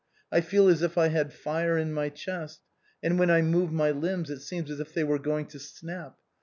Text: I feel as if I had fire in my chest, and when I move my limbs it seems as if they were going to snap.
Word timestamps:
I 0.31 0.41
feel 0.41 0.67
as 0.67 0.81
if 0.81 0.97
I 0.97 1.09
had 1.09 1.31
fire 1.31 1.77
in 1.77 1.93
my 1.93 2.09
chest, 2.09 2.61
and 3.03 3.19
when 3.19 3.29
I 3.29 3.43
move 3.43 3.71
my 3.71 3.91
limbs 3.91 4.31
it 4.31 4.39
seems 4.39 4.71
as 4.71 4.79
if 4.79 4.95
they 4.95 5.03
were 5.03 5.19
going 5.19 5.45
to 5.49 5.59
snap. 5.59 6.17